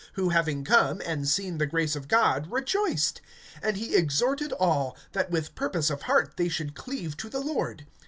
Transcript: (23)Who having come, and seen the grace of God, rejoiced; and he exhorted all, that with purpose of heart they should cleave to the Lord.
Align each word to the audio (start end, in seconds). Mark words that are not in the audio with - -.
(23)Who 0.17 0.31
having 0.33 0.63
come, 0.63 0.99
and 1.05 1.27
seen 1.29 1.59
the 1.59 1.67
grace 1.67 1.95
of 1.95 2.07
God, 2.07 2.51
rejoiced; 2.51 3.21
and 3.61 3.77
he 3.77 3.93
exhorted 3.95 4.51
all, 4.53 4.97
that 5.11 5.29
with 5.29 5.53
purpose 5.53 5.91
of 5.91 6.01
heart 6.01 6.37
they 6.37 6.49
should 6.49 6.73
cleave 6.73 7.15
to 7.17 7.29
the 7.29 7.39
Lord. 7.39 7.85